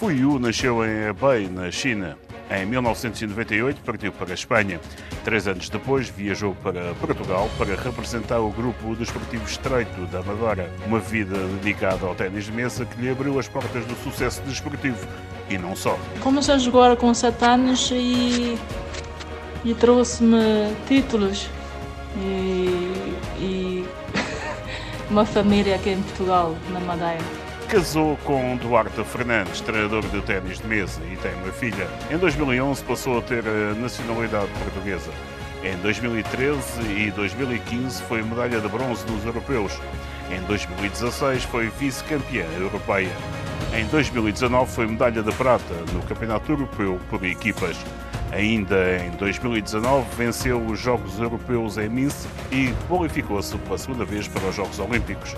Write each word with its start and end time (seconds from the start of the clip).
Fu 0.00 0.10
Yu 0.10 0.38
nasceu 0.38 0.82
em 0.82 1.08
Hebei, 1.10 1.46
na 1.46 1.70
China. 1.70 2.16
Em 2.50 2.64
1998 2.64 3.82
partiu 3.82 4.10
para 4.10 4.30
a 4.30 4.34
Espanha. 4.34 4.80
Três 5.24 5.46
anos 5.46 5.68
depois 5.68 6.08
viajou 6.08 6.54
para 6.62 6.94
Portugal 6.94 7.50
para 7.58 7.76
representar 7.76 8.40
o 8.40 8.48
grupo 8.48 8.96
desportivo 8.96 9.44
Estreito 9.44 10.06
da 10.06 10.20
Amadora. 10.20 10.70
Uma 10.86 11.00
vida 11.00 11.36
dedicada 11.60 12.06
ao 12.06 12.14
ténis 12.14 12.46
de 12.46 12.52
mesa 12.52 12.86
que 12.86 12.98
lhe 12.98 13.10
abriu 13.10 13.38
as 13.38 13.46
portas 13.46 13.84
do 13.84 13.94
sucesso 13.96 14.40
desportivo 14.46 15.06
e 15.50 15.58
não 15.58 15.76
só. 15.76 15.98
Comecei 16.22 16.54
a 16.54 16.58
jogar 16.58 16.96
com 16.96 17.12
sete 17.12 17.44
anos 17.44 17.90
e, 17.92 18.58
e 19.66 19.74
trouxe-me 19.74 20.74
títulos 20.88 21.46
e, 22.16 23.18
e 23.38 23.84
uma 25.10 25.26
família 25.26 25.74
aqui 25.74 25.90
em 25.90 26.00
Portugal, 26.00 26.56
na 26.72 26.80
Madeira. 26.80 27.49
Casou 27.70 28.16
com 28.24 28.56
Duarte 28.56 29.04
Fernandes, 29.04 29.60
treinador 29.60 30.02
de 30.02 30.20
ténis 30.22 30.58
de 30.58 30.66
mesa, 30.66 31.00
e 31.04 31.16
tem 31.16 31.32
uma 31.34 31.52
filha. 31.52 31.86
Em 32.10 32.18
2011 32.18 32.82
passou 32.82 33.18
a 33.18 33.22
ter 33.22 33.44
a 33.46 33.74
nacionalidade 33.74 34.48
portuguesa. 34.64 35.12
Em 35.62 35.76
2013 35.76 36.82
e 36.82 37.12
2015 37.12 38.02
foi 38.02 38.22
medalha 38.22 38.60
de 38.60 38.66
bronze 38.66 39.06
nos 39.06 39.24
europeus. 39.24 39.78
Em 40.32 40.40
2016 40.48 41.44
foi 41.44 41.68
vice-campeã 41.68 42.44
europeia. 42.58 43.12
Em 43.72 43.86
2019 43.86 44.68
foi 44.68 44.88
medalha 44.88 45.22
de 45.22 45.32
prata 45.34 45.74
no 45.92 46.02
Campeonato 46.02 46.50
Europeu 46.50 46.98
por 47.08 47.24
equipas. 47.24 47.76
Ainda 48.32 48.96
em 48.98 49.12
2019 49.12 50.06
venceu 50.16 50.60
os 50.60 50.80
Jogos 50.80 51.20
Europeus 51.20 51.78
em 51.78 51.88
Minsk 51.88 52.28
e 52.50 52.74
qualificou-se 52.88 53.56
pela 53.58 53.78
segunda 53.78 54.04
vez 54.04 54.26
para 54.26 54.48
os 54.48 54.56
Jogos 54.56 54.80
Olímpicos. 54.80 55.36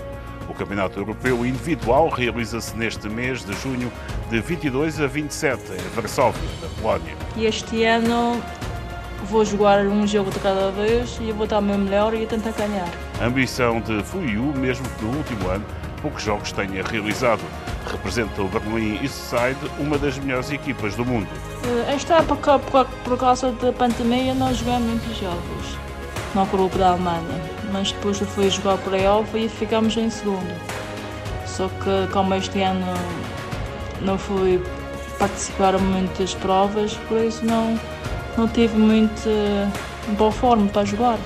O 0.53 0.55
Campeonato 0.55 0.99
Europeu 0.99 1.43
Individual 1.43 2.09
realiza-se 2.09 2.77
neste 2.77 3.09
mês 3.09 3.43
de 3.43 3.53
junho 3.53 3.91
de 4.29 4.39
22 4.39 5.01
a 5.01 5.07
27 5.07 5.63
em 5.73 5.95
Varsóvia, 5.95 6.47
na 6.61 6.67
Polónia. 6.79 7.15
E 7.35 7.47
este 7.47 7.83
ano 7.83 8.39
vou 9.23 9.43
jogar 9.43 9.83
um 9.87 10.05
jogo 10.05 10.29
de 10.29 10.37
cada 10.39 10.69
vez 10.69 11.17
e 11.19 11.31
vou 11.31 11.47
dar 11.47 11.57
o 11.57 11.61
meu 11.61 11.79
melhor 11.79 12.13
e 12.13 12.27
tentar 12.27 12.51
ganhar. 12.51 12.87
A 13.19 13.25
ambição 13.25 13.81
de 13.81 14.03
Fuyu, 14.03 14.53
mesmo 14.55 14.87
que 14.89 15.03
no 15.03 15.17
último 15.17 15.49
ano 15.49 15.65
poucos 16.03 16.21
jogos 16.21 16.51
tenha 16.51 16.83
realizado. 16.83 17.41
Representa 17.91 18.43
o 18.43 18.47
Berlim 18.47 18.99
East 19.01 19.15
Side, 19.15 19.57
uma 19.79 19.97
das 19.97 20.19
melhores 20.19 20.51
equipas 20.51 20.93
do 20.95 21.03
mundo. 21.03 21.27
Eh, 21.65 21.95
esta 21.95 22.17
época, 22.17 22.59
por, 22.59 22.85
por 23.03 23.17
causa 23.17 23.51
da 23.53 23.73
pandemia, 23.73 24.35
não 24.35 24.53
joguei 24.53 24.77
muitos 24.77 25.17
jogos 25.17 25.77
no 26.35 26.45
grupo 26.45 26.77
da 26.77 26.91
Alemanha 26.91 27.52
mas 27.73 27.91
depois 27.91 28.21
eu 28.21 28.27
fui 28.27 28.49
jogar 28.49 28.77
playoff 28.77 29.35
e 29.35 29.49
ficámos 29.49 29.97
em 29.97 30.09
segundo. 30.09 30.55
Só 31.45 31.67
que 31.67 32.11
como 32.13 32.33
este 32.35 32.61
ano 32.61 32.85
não 34.01 34.17
fui 34.17 34.63
participar 35.17 35.73
em 35.73 35.79
muitas 35.79 36.35
provas, 36.35 36.93
por 37.09 37.17
isso 37.17 37.43
não, 37.43 37.77
não 38.37 38.47
tive 38.47 38.77
muito 38.77 39.27
boa 40.17 40.31
forma 40.31 40.67
para 40.67 40.85
jogar. 40.85 41.17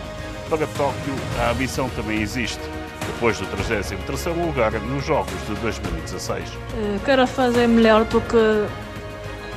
Para 0.50 0.66
Tóquio, 0.68 1.14
a 1.42 1.52
ambição 1.52 1.90
também 1.90 2.22
existe, 2.22 2.62
depois 3.06 3.38
do 3.38 3.46
33º 3.48 4.46
lugar 4.46 4.72
nos 4.72 5.06
Jogos 5.06 5.34
de 5.48 5.54
2016. 5.56 6.44
Eh, 6.44 7.00
quero 7.04 7.28
fazer 7.28 7.68
melhor 7.68 8.06
porque 8.06 8.38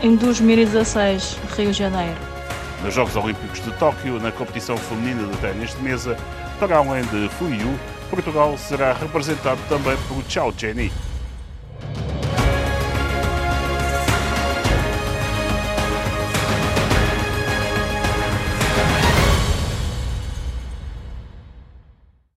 em 0.02 0.16
2016, 0.16 1.38
Rio 1.56 1.70
de 1.70 1.78
Janeiro. 1.78 2.29
Nos 2.82 2.94
Jogos 2.94 3.14
Olímpicos 3.14 3.62
de 3.62 3.70
Tóquio, 3.72 4.18
na 4.18 4.32
competição 4.32 4.76
feminina 4.76 5.26
de 5.26 5.36
ténis 5.38 5.74
de 5.74 5.82
mesa, 5.82 6.16
para 6.58 6.78
além 6.78 7.02
de 7.04 7.28
Fuyu, 7.30 7.78
Portugal 8.08 8.56
será 8.56 8.94
representado 8.94 9.60
também 9.68 9.96
por 10.08 10.24
Chao 10.28 10.52
Jenny. 10.56 10.90